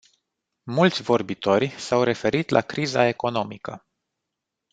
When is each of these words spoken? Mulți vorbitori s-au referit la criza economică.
Mulți 0.63 1.01
vorbitori 1.01 1.69
s-au 1.69 2.03
referit 2.03 2.49
la 2.49 2.61
criza 2.61 3.05
economică. 3.07 3.85